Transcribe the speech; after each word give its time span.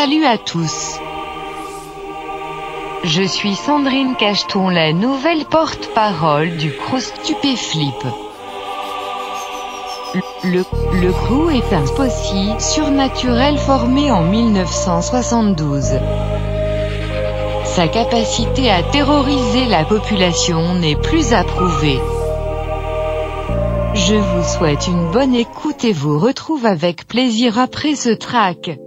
Salut 0.00 0.24
à 0.26 0.38
tous. 0.38 1.00
Je 3.02 3.24
suis 3.24 3.56
Sandrine 3.56 4.14
Cacheton, 4.14 4.68
la 4.68 4.92
nouvelle 4.92 5.44
porte-parole 5.44 6.56
du 6.56 6.70
crew 6.70 7.00
Stupéflip. 7.00 7.96
Le, 10.44 10.62
le 11.02 11.10
crew 11.10 11.50
est 11.50 11.74
un 11.74 11.84
possi 11.96 12.52
surnaturel 12.60 13.58
formé 13.58 14.12
en 14.12 14.22
1972. 14.22 15.94
Sa 17.64 17.88
capacité 17.88 18.70
à 18.70 18.84
terroriser 18.84 19.64
la 19.64 19.84
population 19.84 20.74
n'est 20.74 20.94
plus 20.94 21.32
approuvée. 21.32 21.98
Je 23.94 24.14
vous 24.14 24.44
souhaite 24.44 24.86
une 24.86 25.10
bonne 25.10 25.34
écoute 25.34 25.84
et 25.84 25.92
vous 25.92 26.20
retrouve 26.20 26.66
avec 26.66 27.08
plaisir 27.08 27.58
après 27.58 27.96
ce 27.96 28.10
track. 28.10 28.78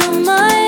to 0.00 0.20
my 0.20 0.67